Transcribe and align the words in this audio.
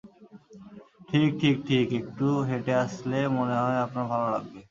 ঠিক, 1.09 1.29
ঠিক, 1.41 1.55
ঠিক 1.67 1.87
একটু 1.99 2.27
হেঁটে 2.49 2.73
আসলে 2.85 3.19
মনে 3.37 3.55
হয় 3.61 3.77
আমার 3.85 4.05
ভালো 4.11 4.27
লাগবে। 4.33 4.59